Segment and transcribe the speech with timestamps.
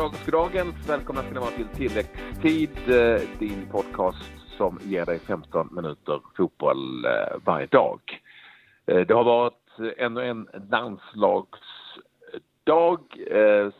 [0.00, 0.88] Goddagens, goddagens.
[0.88, 7.04] Välkomna ska ni vara till tilläggstid, eh, din podcast som ger dig 15 minuter fotboll
[7.04, 8.00] eh, varje dag.
[8.86, 9.54] Eh, det har varit
[9.96, 13.00] ännu en landslagsdag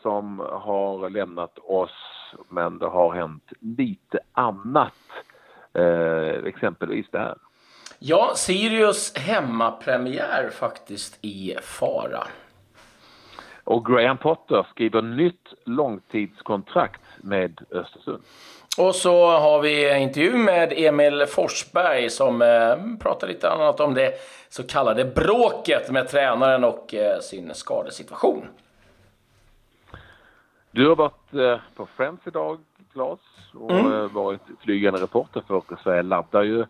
[0.01, 4.93] som har lämnat oss, men det har hänt lite annat.
[6.45, 7.37] Exempelvis det här.
[7.99, 12.27] Ja, Sirius hemmapremiär faktiskt i fara.
[13.63, 18.23] Och Graham Potter skriver nytt långtidskontrakt med Östersund.
[18.77, 24.13] Och så har vi intervju med Emil Forsberg som eh, pratar lite annat om det
[24.49, 28.47] så kallade bråket med tränaren och eh, sin skadesituation.
[30.71, 32.59] Du har varit eh, på Friends idag,
[32.93, 33.19] Claes,
[33.53, 34.13] och mm.
[34.13, 36.65] Varit flygande reporter för Sverige laddar ju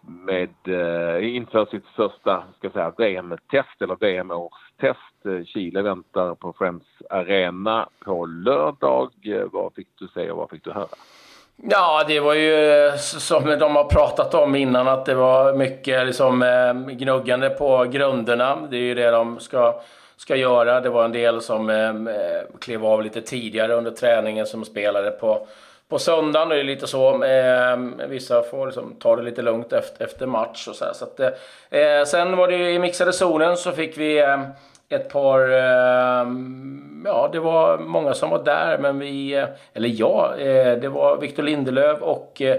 [0.00, 5.26] med, eh, inför sitt första ska säga, VM-test eller VM-årstest.
[5.26, 9.10] Eh, Chile väntar på Friends Arena på lördag.
[9.24, 10.86] Eh, vad fick du se och vad fick du höra?
[11.62, 16.06] Ja, det var ju eh, som de har pratat om innan att det var mycket
[16.06, 18.58] liksom, eh, gnuggande på grunderna.
[18.70, 19.80] Det är ju det de ska,
[20.16, 20.80] ska göra.
[20.80, 25.46] Det var en del som eh, klev av lite tidigare under träningen som spelade på
[25.88, 26.48] på söndagen.
[26.48, 27.24] är Det är lite så.
[27.24, 27.76] Eh,
[28.08, 31.20] vissa får liksom ta det lite lugnt efter, efter match och så, här, så att,
[31.20, 34.40] eh, Sen var det ju i mixade zonen så fick vi eh,
[34.88, 35.40] ett par...
[35.50, 36.26] Eh,
[37.04, 39.34] ja, det var många som var där, men vi...
[39.34, 39.44] Eh,
[39.74, 42.56] eller ja, eh, det var Victor Lindelöf och eh,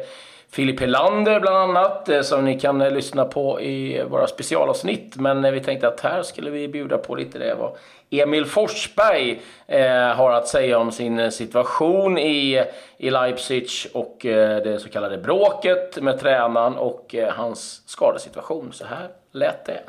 [0.52, 5.16] Filip Helander bland annat, eh, som ni kan lyssna på i våra specialavsnitt.
[5.16, 7.72] Men vi tänkte att här skulle vi bjuda på lite det vad
[8.12, 12.66] Emil Forsberg eh, har att säga om sin situation i,
[12.98, 18.74] i Leipzig och eh, det så kallade bråket med tränaren och eh, hans skadesituation.
[18.74, 19.82] Så här lät det.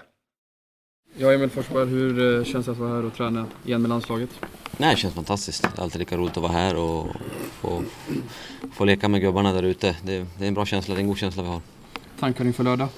[1.16, 4.30] Ja, Emil Forsberg, hur känns det att vara här och träna igen med landslaget?
[4.77, 5.62] Nej, det känns fantastiskt.
[5.62, 7.07] Det är alltid lika roligt att vara här och
[7.61, 7.83] få,
[8.73, 9.96] få leka med gubbarna där ute.
[10.05, 11.61] Det, det är en bra känsla, det är en god känsla vi har.
[12.20, 12.89] Tankar inför lördag?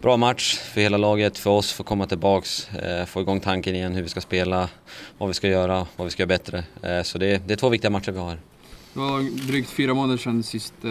[0.00, 3.74] Bra match för hela laget, för oss, för att komma tillbaks, eh, få igång tanken
[3.74, 4.68] igen hur vi ska spela,
[5.18, 6.64] vad vi ska göra, vad vi ska göra bättre.
[6.82, 8.38] Eh, så det, det är två viktiga matcher vi har.
[8.92, 10.90] Det var drygt fyra månader sedan sist eh,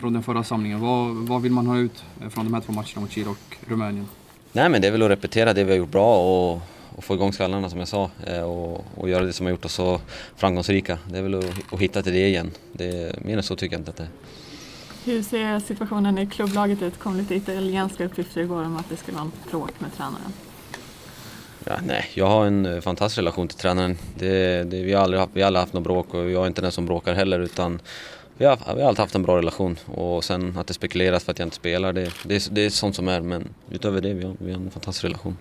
[0.00, 0.80] från den förra samlingen.
[0.80, 4.06] Vad, vad vill man ha ut från de här två matcherna mot Chile och Rumänien?
[4.52, 6.60] Nej men det är väl att repetera det vi har gjort bra och,
[6.96, 8.10] och få igång skallarna som jag sa
[8.44, 10.00] och, och göra det som har gjort oss så
[10.36, 10.98] framgångsrika.
[11.10, 12.50] Det är väl att, att hitta till det igen.
[12.72, 14.08] Det, mer än så tycker jag inte att det är.
[15.04, 16.98] Hur ser situationen i klubblaget ut?
[16.98, 20.32] Kom lite italienska uppgifter igår om att det skulle vara en bråk med tränaren.
[21.64, 23.98] Ja, nej, jag har en eh, fantastisk relation till tränaren.
[24.18, 26.46] Det, det, vi, har aldrig haft, vi har aldrig haft något bråk och jag är
[26.46, 27.80] inte den som bråkar heller utan
[28.38, 31.32] vi har, vi har alltid haft en bra relation och sen att det spekuleras för
[31.32, 34.24] att jag inte spelar, det, det, det är sånt som är men utöver det, vi
[34.24, 35.36] har, vi har en fantastisk relation.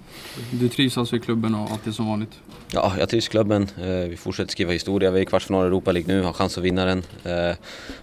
[0.51, 2.39] Du trivs alltså i klubben och allt är som vanligt?
[2.71, 3.67] Ja, jag trivs i klubben.
[3.81, 6.57] Eh, vi fortsätter skriva historia, vi är i kvartsfinal i Europa League nu, har chans
[6.57, 7.03] att vinna den.
[7.23, 7.55] Eh,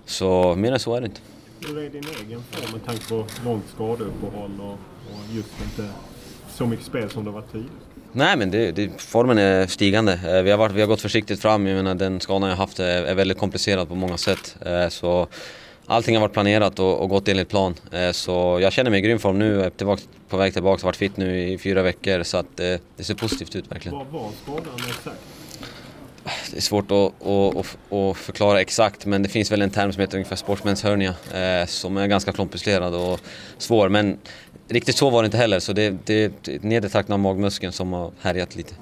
[0.06, 1.20] så mer än så är det inte.
[1.66, 5.92] Hur är din egen form med tanke på långt skadeuppehåll och, och just inte
[6.48, 7.83] så mycket spel som det varit tidigare?
[8.16, 10.12] Nej men det, det, formen är stigande.
[10.12, 11.66] Eh, vi har, varit, vi har gått försiktigt fram.
[11.66, 14.56] Jag menar, den skadan jag haft är, är väldigt komplicerad på många sätt.
[14.66, 15.26] Eh, så
[15.86, 17.74] allting har varit planerat och, och gått enligt plan.
[17.92, 19.54] Eh, så jag känner mig i grym form nu.
[19.54, 22.22] Jag är tillbaka, på väg tillbaka, har varit fit nu i fyra veckor.
[22.22, 23.98] Så att, det ser positivt ut verkligen.
[23.98, 25.20] Vad var skadan exakt?
[26.50, 30.00] Det är svårt att, att, att, förklara exakt men det finns väl en term som
[30.00, 33.20] heter ungefär sportsmenshernia eh, som är ganska komplicerad och
[33.58, 34.18] svår men
[34.68, 37.92] riktigt så var det inte heller så det, det är nedre trakten av magmuskeln som
[37.92, 38.74] har härjat lite.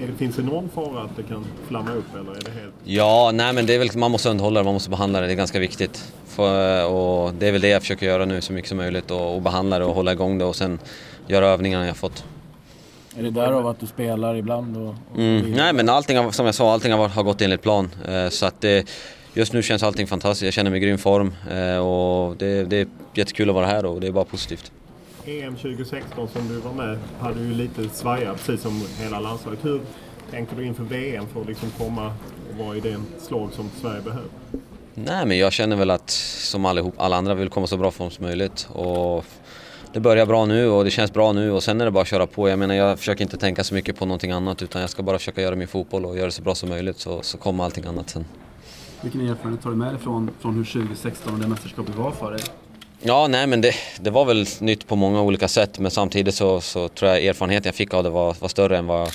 [0.00, 2.74] Det, finns det någon fara att det kan flamma upp eller är det helt...
[2.84, 5.32] Ja, nej men det är väl, man måste underhålla det, man måste behandla det, det
[5.32, 6.12] är ganska viktigt.
[6.26, 9.34] För, och det är väl det jag försöker göra nu så mycket som möjligt och,
[9.34, 10.78] och behandla det och hålla igång det och sen
[11.26, 12.24] göra övningarna jag fått.
[13.18, 14.76] Är det därav att du spelar ibland?
[14.76, 17.90] Och, och mm, nej men allting, som jag sa, allting har, har gått enligt plan.
[18.08, 18.88] Eh, så att det,
[19.34, 22.76] just nu känns allting fantastiskt, jag känner mig i grym form eh, och det, det
[22.76, 24.72] är jättekul att vara här och det är bara positivt.
[25.26, 29.64] EM 2016 som du var med hade ju lite svaja precis som hela landslaget.
[29.64, 29.80] Hur
[30.30, 32.12] tänker du inför VM för att liksom komma
[32.50, 34.28] och vara i den slag som Sverige behöver?
[34.94, 38.10] Nej men jag känner väl att som allihop, alla andra vill komma så bra form
[38.10, 39.24] som möjligt och
[39.92, 42.08] det börjar bra nu och det känns bra nu och sen är det bara att
[42.08, 42.48] köra på.
[42.48, 45.18] Jag menar jag försöker inte tänka så mycket på någonting annat utan jag ska bara
[45.18, 47.84] försöka göra min fotboll och göra det så bra som möjligt så, så kommer allting
[47.84, 48.24] annat sen.
[49.02, 52.32] Vilken erfarenhet tar du med dig från, från hur 2016 och det mästerskapet var för
[52.32, 52.40] dig?
[53.00, 56.60] Ja, nej men det, det var väl nytt på många olika sätt men samtidigt så,
[56.60, 59.10] så tror jag erfarenheten jag fick av det var, var större än vad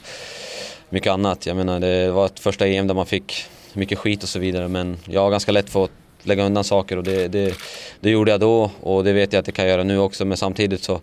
[0.89, 1.45] mycket annat.
[1.45, 4.67] Jag menar det var ett första EM där man fick mycket skit och så vidare
[4.67, 5.91] men jag har ganska lätt för att
[6.23, 7.55] lägga undan saker och det, det,
[7.99, 10.37] det gjorde jag då och det vet jag att jag kan göra nu också men
[10.37, 11.01] samtidigt så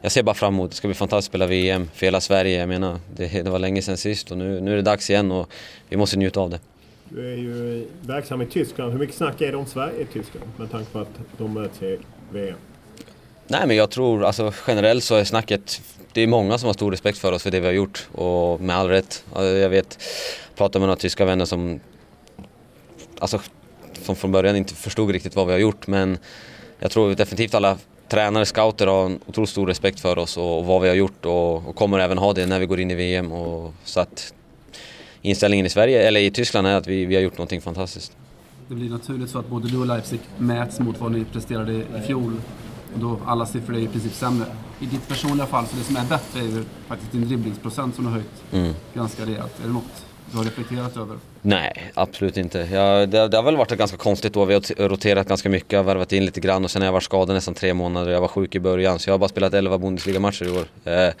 [0.00, 2.58] jag ser bara fram emot, det ska bli fantastiskt att spela VM för hela Sverige.
[2.58, 5.32] Jag menar, det, det var länge sedan sist och nu, nu är det dags igen
[5.32, 5.52] och
[5.88, 6.60] vi måste njuta av det.
[7.10, 8.92] Du är ju verksam i Tyskland.
[8.92, 11.82] Hur mycket snack är det om Sverige i Tyskland med tanke på att de möts
[11.82, 11.98] i
[12.32, 12.58] VM?
[13.46, 15.82] Nej men jag tror, alltså generellt så är snacket,
[16.12, 18.60] det är många som har stor respekt för oss för det vi har gjort och
[18.60, 19.24] med all rätt.
[19.32, 20.02] Alltså, jag vet,
[20.56, 21.80] pratar med några tyska vänner som,
[23.18, 23.40] alltså
[24.02, 26.18] som från början inte förstod riktigt vad vi har gjort men
[26.78, 27.78] jag tror definitivt alla
[28.08, 31.68] tränare, scouter har en otroligt stor respekt för oss och, vad vi har gjort och,
[31.68, 33.32] och, kommer även ha det när vi går in i VM.
[33.32, 34.34] Och, så att
[35.22, 38.16] inställningen i Sverige, eller i Tyskland är att vi, vi har gjort någonting fantastiskt.
[38.68, 42.00] Det blir naturligt så att både du och Leipzig mäts mot vad ni presterade i
[42.06, 42.32] fjol.
[42.94, 44.46] Och då alla siffror är i princip sämre.
[44.80, 48.04] I ditt personliga fall, så det som är bättre är ju faktiskt din dribblingsprocent som
[48.04, 48.74] du har höjt mm.
[48.94, 49.60] ganska rejält.
[49.62, 51.16] Är det något du har reflekterat över?
[51.42, 52.58] Nej, absolut inte.
[52.58, 54.46] Jag, det, det, har väl varit ett ganska konstigt år.
[54.46, 56.92] Vi har roterat ganska mycket, jag har värvat in lite grann och sen har jag
[56.92, 58.12] varit skadad nästan tre månader.
[58.12, 60.66] Jag var sjuk i början så jag har bara spelat 11 Bundesliga-matcher i år.
[60.84, 61.14] Eh,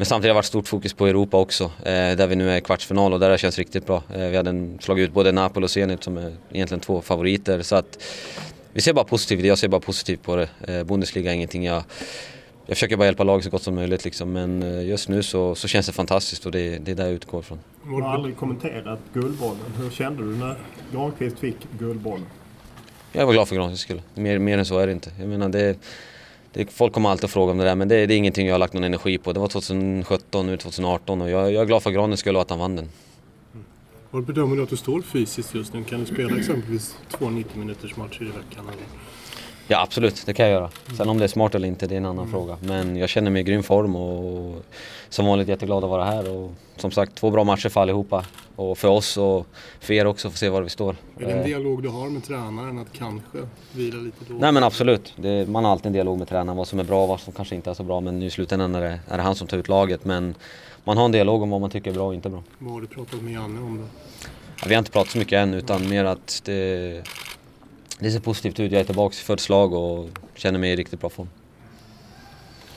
[0.00, 2.56] men samtidigt har det varit stort fokus på Europa också, eh, där vi nu är
[2.56, 4.02] i kvartsfinal och där det känts riktigt bra.
[4.14, 7.62] Eh, vi hade slagit ut både Napoli och Zenit som är egentligen två favoriter.
[7.62, 8.02] Så att
[8.72, 10.48] vi ser bara positivt, jag ser bara positivt på det.
[10.60, 11.82] Eh, Bundesliga är ingenting jag
[12.66, 14.32] jag försöker bara hjälpa laget så gott som möjligt liksom.
[14.32, 17.40] men just nu så, så känns det fantastiskt och det, det är där jag utgår
[17.40, 17.58] ifrån.
[17.84, 19.72] Du har aldrig kommenterat Guldbollen.
[19.78, 20.56] Hur kände du när
[20.92, 22.26] Granqvist fick Guldbollen?
[23.12, 24.02] Jag var glad för Granqvists skull.
[24.14, 25.10] Mer, mer än så är det inte.
[25.18, 25.78] Jag menar, det,
[26.52, 28.54] det, folk kommer alltid att fråga om det där men det, det, är ingenting jag
[28.54, 29.32] har lagt någon energi på.
[29.32, 32.50] Det var 2017, nu 2018 och jag, jag är glad för Granens skull och att
[32.50, 32.88] han vann den.
[34.10, 35.84] Vad Var bedömer du att du står fysiskt just nu?
[35.84, 38.64] Kan du spela exempelvis två 90 minuters matcher i veckan?
[38.68, 38.86] Eller?
[39.72, 40.70] Ja absolut, det kan jag göra.
[40.96, 42.30] Sen om det är smart eller inte, det är en annan mm.
[42.30, 42.56] fråga.
[42.60, 44.64] Men jag känner mig i grym form och
[45.08, 46.36] som vanligt jätteglad att vara här.
[46.36, 48.24] Och som sagt, två bra matcher för allihopa.
[48.56, 49.46] Och för oss och
[49.80, 50.96] för er också, för att se var vi står.
[51.18, 51.44] Är det en eh.
[51.44, 53.38] dialog du har med tränaren att kanske
[53.72, 54.34] vila lite då?
[54.34, 55.12] Nej men absolut.
[55.16, 57.32] Det, man har alltid en dialog med tränaren, vad som är bra och vad som
[57.32, 58.00] kanske inte är så bra.
[58.00, 60.04] Men nu i slutändan är det, är det han som tar ut laget.
[60.04, 60.34] Men
[60.84, 62.42] man har en dialog om vad man tycker är bra och inte bra.
[62.58, 63.84] Vad har du pratat med Janne om då?
[64.62, 67.02] Ja, vi har inte pratat så mycket än utan mer att det
[68.00, 68.72] det ser positivt ut.
[68.72, 71.28] Jag är tillbaka i fullt slag och känner mig i riktigt bra form.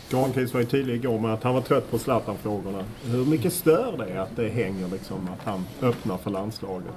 [0.09, 2.83] Granqvist var ju tydlig igår med att han var trött på Zlatan-frågorna.
[3.05, 6.93] Hur mycket stör det att det hänger liksom att han öppnar för landslaget?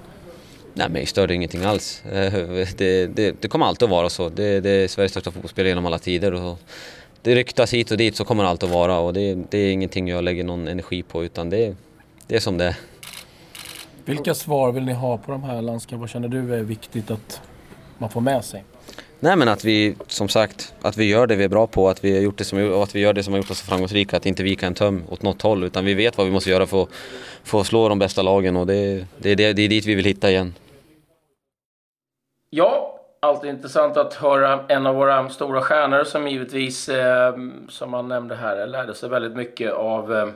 [0.75, 2.03] Nej, mig stör det ingenting alls.
[2.77, 4.29] Det, det, det kommer alltid att vara så.
[4.29, 6.35] Det, det är Sveriges största fotbollsspelare genom alla tider.
[6.35, 6.59] Och
[7.23, 8.99] det ryktas hit och dit, så kommer det alltid att vara.
[8.99, 11.77] Och det, det är ingenting jag lägger någon energi på, utan det,
[12.27, 12.77] det är som det är.
[14.05, 16.01] Vilka svar vill ni ha på de här landskapen?
[16.01, 17.41] Vad känner du är viktigt att
[17.99, 18.65] man får med sig?
[19.21, 22.05] Nej men att vi, som sagt, att vi gör det vi är bra på, att
[22.05, 23.67] vi har gjort det som, och att vi gör det som har gjort oss så
[23.67, 26.51] framgångsrika, att inte vika en töm åt något håll, utan vi vet vad vi måste
[26.51, 26.89] göra för att,
[27.45, 30.05] för att slå de bästa lagen och det, det, det, det är dit vi vill
[30.05, 30.55] hitta igen.
[32.51, 37.35] Ja, alltid intressant att höra en av våra stora stjärnor som givetvis, eh,
[37.69, 40.29] som man nämnde här, lärde sig väldigt mycket av eh,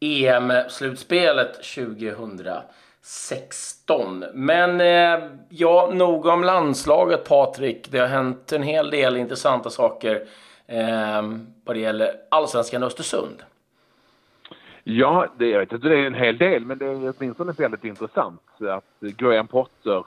[0.00, 2.40] EM-slutspelet 2000.
[3.02, 4.24] 16.
[4.34, 7.88] Men eh, ja, nog om landslaget Patrik.
[7.90, 10.26] Det har hänt en hel del intressanta saker
[10.66, 11.22] eh,
[11.64, 13.42] vad det gäller allsvenskan Östersund.
[14.84, 17.84] Ja, det, jag vet inte det är en hel del, men det är åtminstone väldigt
[17.84, 20.04] intressant att Graham Potter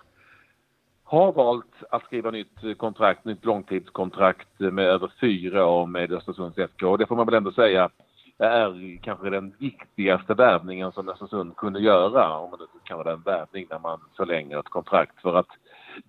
[1.03, 6.87] har valt att skriva nytt kontrakt, nytt långtidskontrakt med över fyra år med Östersunds FK.
[6.87, 7.89] Och det får man väl ändå säga
[8.37, 13.67] är kanske den viktigaste värvningen som Östersund kunde göra, om man nu vara en värvning
[13.69, 15.21] när man förlänger ett kontrakt.
[15.21, 15.47] För att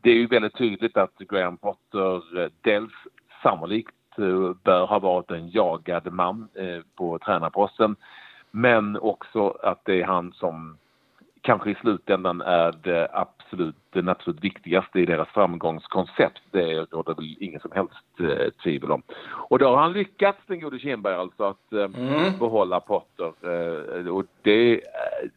[0.01, 2.93] det är ju väldigt tydligt att Graham Potter eh, dels
[3.43, 7.97] sannolikt eh, bör ha varit en jagad man eh, på tränarposten,
[8.51, 10.79] men också att det är han som
[11.47, 16.43] kanske i slutändan är det absolut, den absolut viktigaste i deras framgångskoncept.
[16.51, 19.03] Det råder väl ingen som helst eh, tvivel om.
[19.51, 22.39] Och då har han lyckats, den gode Kindberg, alltså att eh, mm.
[22.39, 23.33] behålla Potter.
[23.43, 25.31] Eh, och det, eh,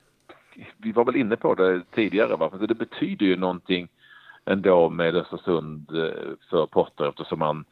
[0.78, 2.50] vi var väl inne på det tidigare, va?
[2.50, 3.88] För det betyder ju någonting
[4.46, 7.66] ändå med Östersund eh, för Potter eftersom han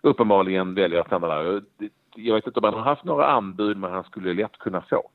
[0.00, 1.62] uppenbarligen väljer att stanna där.
[2.14, 5.10] Jag vet inte om han har haft några anbud, men han skulle lätt kunna få.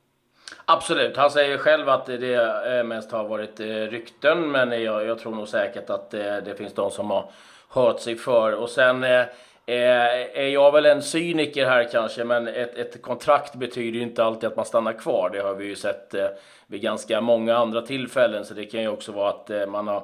[0.65, 1.17] Absolut.
[1.17, 5.47] Han säger själv att det mest har varit eh, rykten, men jag, jag tror nog
[5.47, 7.31] säkert att det, det, finns de som har
[7.69, 8.53] hört sig för.
[8.53, 9.19] Och sen eh,
[9.65, 14.23] eh, är jag väl en cyniker här kanske, men ett, ett kontrakt betyder ju inte
[14.23, 15.29] alltid att man stannar kvar.
[15.33, 16.27] Det har vi ju sett eh,
[16.67, 20.03] vid ganska många andra tillfällen, så det kan ju också vara att man har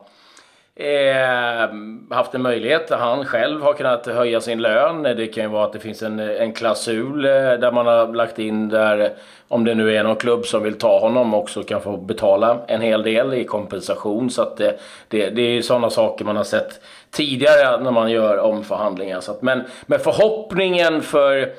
[0.79, 1.69] Eh,
[2.09, 2.89] haft en möjlighet.
[2.89, 5.03] Han själv har kunnat höja sin lön.
[5.03, 8.39] Det kan ju vara att det finns en, en klausul eh, där man har lagt
[8.39, 9.13] in där
[9.47, 12.81] om det nu är någon klubb som vill ta honom också kan få betala en
[12.81, 14.29] hel del i kompensation.
[14.29, 16.81] Så att det, det, det är sådana saker man har sett
[17.11, 19.19] tidigare när man gör omförhandlingar.
[19.19, 21.53] Så att, men, men förhoppningen för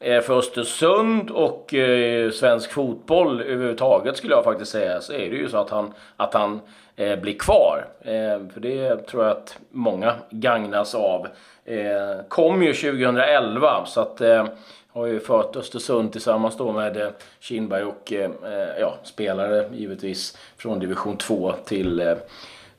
[0.00, 5.36] eh, för Östersund och eh, svensk fotboll överhuvudtaget skulle jag faktiskt säga så är det
[5.36, 6.60] ju så att han, att han
[6.96, 7.86] eh, blir kvar.
[8.00, 11.26] Eh, för det tror jag att många gagnas av.
[11.64, 14.46] Eh, kom ju 2011 så att eh,
[14.94, 17.08] har ju fört Östersund tillsammans då med eh,
[17.40, 22.14] Kindberg och eh, eh, ja, spelare givetvis från division 2 till eh,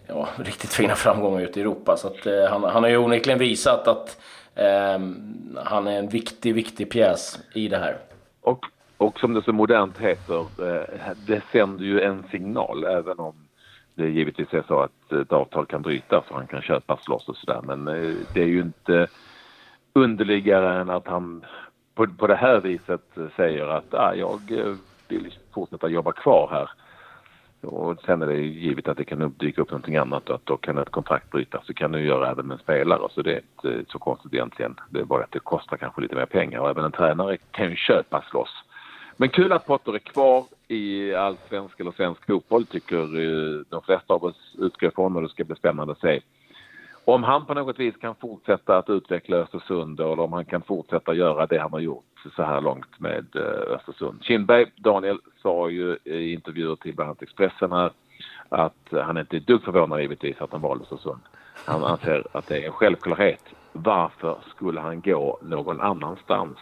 [0.08, 1.98] ja, riktigt fina framgångar ute i Europa.
[1.98, 4.18] Så att, eh, han, han har ju onekligen visat att
[4.56, 5.00] eh,
[5.64, 7.98] han är en viktig, viktig pjäs i det här.
[8.42, 8.66] Och,
[8.98, 13.45] och som det så modernt heter, eh, det sänder ju en signal även om
[13.96, 17.38] det givetvis är så att ett avtal kan brytas och han kan köpas loss och
[17.38, 17.62] sådär.
[17.64, 19.08] Men eh, det är ju inte
[19.94, 21.46] underligare än att han
[21.96, 24.76] på, på det här viset säger att ah, jag eh,
[25.08, 26.70] vill fortsätta jobba kvar här.
[27.70, 30.58] Och sen är det givet att det kan dyka upp någonting annat och att då
[30.58, 31.64] kan ett kontrakt brytas.
[31.68, 34.76] Det kan du göra även med en spelare så det är inte så konstigt egentligen.
[34.90, 37.70] Det är bara att det kostar kanske lite mer pengar och även en tränare kan
[37.70, 38.64] ju köpas loss.
[39.18, 44.14] Men kul att Potter är kvar i allsvensk eller svensk fotboll tycker eh, de flesta
[44.14, 46.22] av oss utgår ifrån och det ska bli spännande att se
[47.06, 51.14] om han på något vis kan fortsätta att utveckla Östersund eller om han kan fortsätta
[51.14, 52.06] göra det han har gjort
[52.36, 54.24] så här långt med eh, Östersund.
[54.24, 57.92] Kindberg, Daniel, sa ju i intervjuer till bland annat Expressen här
[58.50, 61.22] att han inte är ett dugg förvånad givetvis att han valde Östersund.
[61.66, 63.44] Han anser att det är en självklarhet.
[63.72, 66.58] Varför skulle han gå någon annanstans?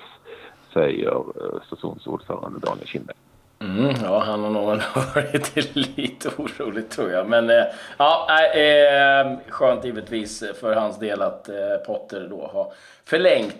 [0.73, 3.22] Säger eh, Östersunds ordförande Daniel Kindberg.
[3.63, 4.65] Mm, ja, han har nog
[4.95, 7.29] varit lite orolig tror jag.
[7.29, 7.63] Men eh,
[7.97, 11.55] ja, eh, skönt givetvis för hans del att eh,
[11.85, 12.73] Potter då har
[13.05, 13.57] förlängt.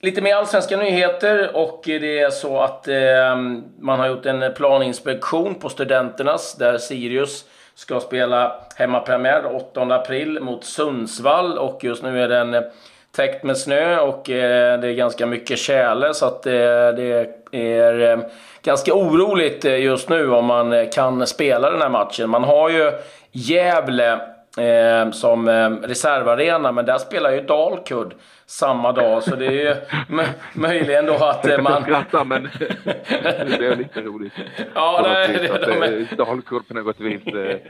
[0.00, 3.36] Lite mer allsvenska nyheter och det är så att eh,
[3.78, 10.64] man har gjort en planinspektion på Studenternas där Sirius ska spela hemmapremiär 8 april mot
[10.64, 12.62] Sundsvall och just nu är den eh,
[13.16, 16.52] täckt med snö och eh, det är ganska mycket tjäle så att eh,
[16.96, 18.18] det är eh,
[18.62, 22.30] ganska oroligt eh, just nu om man eh, kan spela den här matchen.
[22.30, 22.92] Man har ju
[23.32, 24.20] Gävle
[24.56, 28.14] eh, som eh, reservarena, men där spelar ju Dalkurd
[28.46, 29.74] samma dag, så det är ju
[30.52, 31.82] möjligen då att eh, man...
[31.82, 32.42] skrattar, men
[33.58, 34.32] det är lite roligt.
[34.74, 36.16] Ja, nej, det, att, de är...
[36.16, 37.60] Dalkurd på något vis är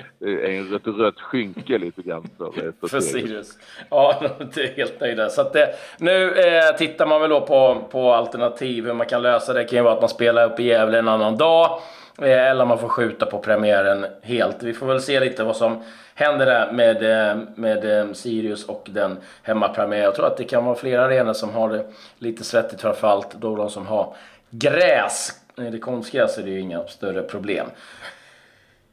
[0.45, 3.59] en rött, rött skynke lite grann för, för Sirius.
[3.91, 5.29] Ja, de är helt nöjda.
[5.29, 5.57] Så att,
[5.99, 9.61] nu eh, tittar man väl då på, på alternativ, hur man kan lösa det.
[9.61, 11.81] Det kan ju vara att man spelar upp i Gävle en annan dag.
[12.19, 14.63] Eh, eller man får skjuta på premiären helt.
[14.63, 15.83] Vi får väl se lite vad som
[16.15, 20.03] händer där med, eh, med eh, Sirius och den hemmapremiär.
[20.03, 21.87] Jag tror att det kan vara flera arenor som har det
[22.19, 24.15] lite svettigt framförallt då de som har
[24.51, 25.43] gräs.
[25.57, 27.67] Är Det konstgräs är det ju inga större problem.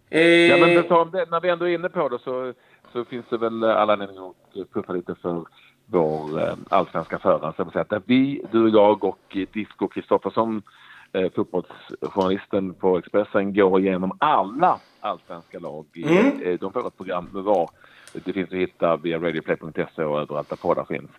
[0.10, 0.76] Ja, men
[1.12, 2.54] det, när vi ändå är inne på det så,
[2.94, 5.44] så finns det väl alla anledningar att puffa lite för
[5.86, 7.54] vår allsvenska förare.
[7.74, 10.62] Så att vi, du, jag och Disco Kristoffersson
[11.14, 15.86] eh, fotbollsjournalisten på Expressen går igenom alla allsvenska lag.
[15.96, 16.42] Mm.
[16.42, 17.70] Eh, de får ett program med var.
[18.14, 21.12] Det finns att hitta via radioplay.se och överallt där poddar finns.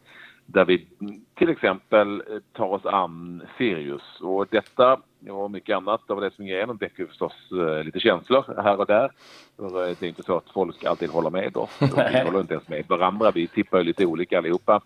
[0.46, 0.86] Där vi
[1.34, 6.46] till exempel eh, tar oss an Sirius och detta och mycket annat av det som
[6.46, 9.10] går igenom väcker förstås eh, lite känslor här och där.
[9.56, 11.70] För det är inte så att folk alltid håller med oss.
[11.80, 13.30] Vi håller inte ens med varandra.
[13.30, 14.80] Vi tippar ju lite olika allihopa.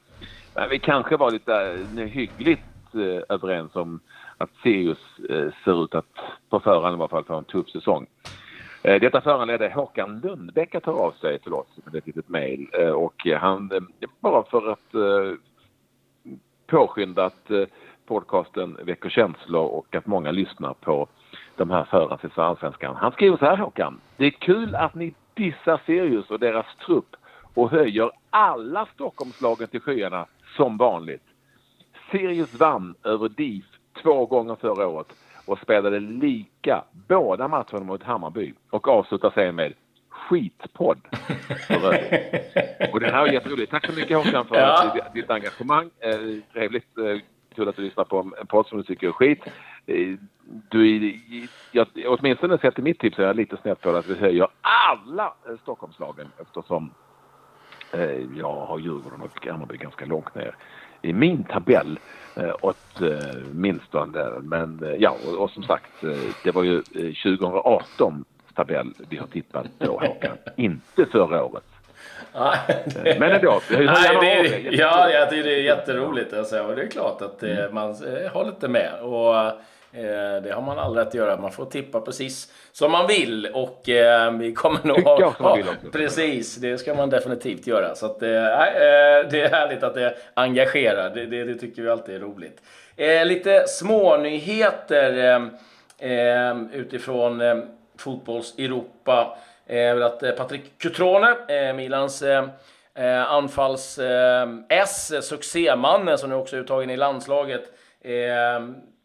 [0.55, 2.63] Men vi kanske var lite hyggligt
[2.95, 4.01] Eh, överens om
[4.39, 6.19] att Sirius eh, ser ut att
[6.51, 8.07] på förhand i alla fall få en tuff säsong.
[8.83, 12.69] Eh, detta föranledde Håkan Lundbäck att höra av sig till oss med ett litet mejl
[12.73, 15.39] eh, och han, eh, bara för att eh,
[16.67, 17.51] påskynda att
[18.07, 21.09] podcasten väcker känslor och att många lyssnar på
[21.57, 22.97] de här förarna till Allsvenskan.
[22.97, 24.01] Han skriver så här Håkan.
[24.17, 27.17] Det är kul att ni dissar Sirius och deras trupp
[27.55, 30.27] och höjer alla Stockholmslagen till skyarna
[30.57, 31.28] som vanligt.
[32.11, 33.65] Sirius vann över DIF
[34.03, 35.07] två gånger förra året
[35.47, 39.73] och spelade lika båda matcherna mot Hammarby och avslutar sen med
[40.09, 41.01] skitpodd.
[42.93, 43.71] och det här är jätteroligt.
[43.71, 44.97] Tack så mycket Håkan för ja.
[45.15, 45.91] ditt engagemang.
[46.01, 46.19] Eh,
[46.53, 46.99] trevligt.
[46.99, 47.21] Eh,
[47.55, 49.41] kul att du lyssnar på en podd som du tycker är skit.
[49.87, 50.17] Eh,
[50.71, 51.13] du,
[51.73, 55.35] jag, åtminstone sett i mitt tips är jag lite snett för att vi höjer alla
[55.49, 56.91] eh, Stockholmslagen eftersom
[57.93, 60.57] eh, jag har Djurgården och Hammarby ganska långt ner
[61.03, 61.99] i min tabell
[62.37, 64.25] eh, åtminstone.
[64.43, 66.11] Men eh, ja, och, och, som sagt, eh,
[66.45, 68.25] det var ju 2018
[68.55, 71.65] tabell vi har tittat på Håkan, inte förra året.
[73.19, 73.61] Men ändå.
[73.71, 76.33] Nej, det ja, jag tycker det är jätteroligt.
[76.33, 77.75] Alltså, och det är klart att mm.
[77.75, 77.95] man
[78.33, 78.93] håller inte med.
[79.01, 79.55] Och Eh,
[80.43, 81.37] det har man all rätt att göra.
[81.37, 83.47] Man får tippa precis som man vill.
[83.55, 85.27] Och eh, vi kommer nog ha...
[85.27, 85.91] också.
[85.93, 87.95] Precis, det ska man definitivt göra.
[87.95, 91.15] Så att, eh, eh, det är härligt att det engagerar.
[91.15, 92.63] Det, det, det tycker vi alltid är roligt.
[92.97, 97.57] Eh, lite smånyheter eh, eh, utifrån eh,
[97.99, 99.39] fotbolls-Europa.
[99.67, 102.45] Eh, att eh, Patrik Cutrone, eh, Milans eh,
[102.95, 107.63] eh, anfalls eh, S, succémannen som nu också är uttagen i landslaget,
[108.03, 108.11] eh,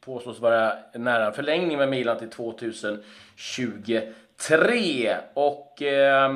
[0.06, 5.16] påstås vara nära en förlängning med Milan till 2023.
[5.34, 6.36] Och eh,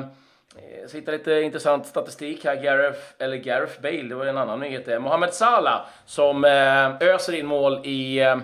[0.86, 2.62] så hittar lite intressant statistik här.
[2.62, 5.02] Gareth, eller Gareth Bale, det var en annan nyhet.
[5.02, 8.36] Mohamed Salah som eh, öser in mål i, eh,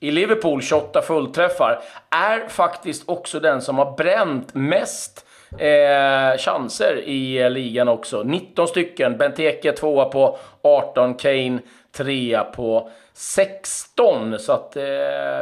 [0.00, 5.26] i Liverpool, 28 fullträffar, är faktiskt också den som har bränt mest
[5.58, 8.22] eh, chanser i eh, ligan också.
[8.22, 9.18] 19 stycken.
[9.18, 11.58] Benteke tvåa på 18, Kane
[11.92, 14.38] trea på 16.
[14.38, 14.84] Så att, eh,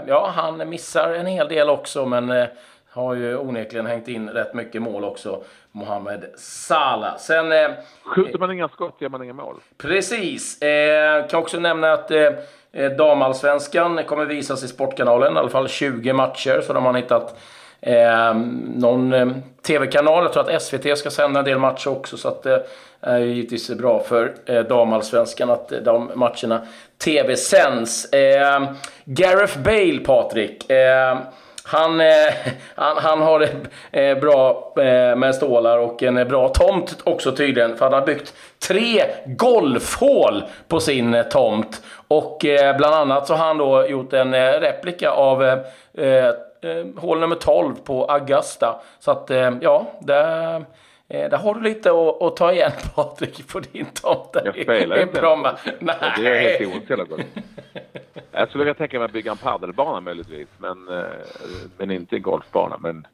[0.06, 2.46] ja, han missar en hel del också, men eh,
[2.90, 5.42] har ju onekligen hängt in rätt mycket mål också,
[5.72, 7.16] Mohamed Salah.
[7.18, 7.52] Sen...
[7.52, 7.70] Eh,
[8.04, 9.56] Skjuter man inga skott gör man inga mål.
[9.78, 10.62] Precis.
[10.62, 16.12] Eh, kan också nämna att eh, damallsvenskan kommer visas i Sportkanalen, i alla fall 20
[16.12, 17.38] matcher, så de har hittat
[17.80, 18.34] eh,
[18.76, 19.28] någon eh,
[19.62, 20.24] tv-kanal.
[20.24, 22.46] Jag tror att SVT ska sända en del matcher också, så att
[23.06, 26.60] är ju givetvis bra för eh, damallsvenskan att eh, de matcherna
[27.04, 28.12] tv-sänds.
[28.12, 28.64] Eh,
[29.04, 30.70] Gareth Bale, Patrik.
[30.70, 31.18] Eh,
[31.64, 32.06] han, eh,
[32.74, 33.50] han, han har det
[34.00, 37.76] eh, bra eh, med stålar och en bra tomt också tydligen.
[37.76, 38.34] För han har byggt
[38.68, 41.82] tre golfhål på sin eh, tomt.
[42.08, 45.58] Och eh, bland annat så har han då gjort en eh, replika av eh,
[45.98, 48.80] eh, eh hål nummer 12 på Augusta.
[49.00, 50.60] Så att eh, ja, det eh,
[51.08, 54.36] där har du lite att, att ta igen Patrik på din tomt.
[54.44, 55.20] Jag spelar inte.
[55.20, 55.56] Bromma.
[55.78, 55.96] Nej.
[56.00, 57.20] Ja, det är helt ointresserad av.
[58.32, 61.04] Jag skulle vilja tänka mig att bygga en padelbana möjligtvis, men, eh,
[61.76, 62.76] men inte en golfbana.
[62.78, 63.06] Men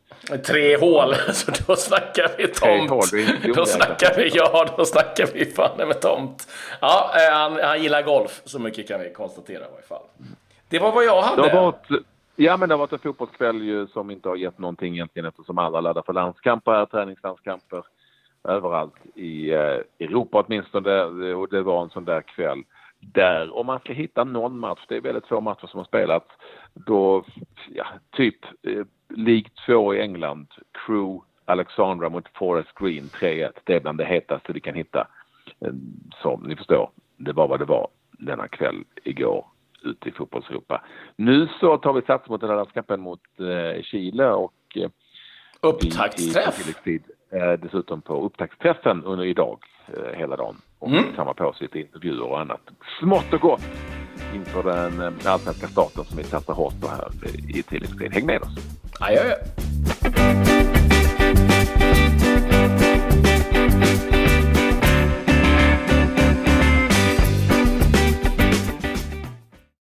[0.46, 2.90] Tre hål, så då snackar vi tomt.
[2.90, 6.48] hål, det då snackar vi, ja, då snackar vi fan med tomt.
[6.80, 10.02] Ja, eh, han, han gillar golf, så mycket kan vi konstatera i varje fall.
[10.68, 11.42] Det var vad jag det hade.
[11.42, 12.04] har varit,
[12.36, 15.58] ja, men det har varit en fotbollskväll ju som inte har gett någonting egentligen eftersom
[15.58, 17.84] alla laddar för landskamper, träningslandskamper
[18.44, 21.02] överallt i eh, Europa åtminstone.
[21.34, 22.64] Och det var en sån där kväll
[23.02, 26.26] där om man ska hitta någon match, det är väldigt få matcher som har spelats,
[26.74, 27.24] då,
[27.70, 33.50] ja, typ eh, League 2 i England, Crew, Alexandra mot Forest Green 3-1.
[33.64, 35.06] Det är bland det hetaste vi kan hitta.
[35.60, 35.72] Eh,
[36.22, 39.46] som ni förstår, det var vad det var denna kväll igår
[39.84, 40.82] ute i fotbollseuropa.
[41.16, 44.90] Nu så tar vi sats mot den här landskampen mot eh, Chile och eh,
[45.60, 46.86] Upptaktsträff.
[46.86, 50.56] i- i eh, dessutom på upptaktsträffen under idag, eh, hela dagen.
[50.78, 51.04] Och Mm.
[51.16, 52.60] samma på sig lite intervjuer och annat.
[53.00, 53.62] Smått och gott
[54.34, 57.08] inför den eh, allsvenska starten som vi satsar hårt på här
[57.58, 58.12] i tilläggstid.
[58.14, 58.56] Häng med oss!
[59.00, 59.34] Adjö.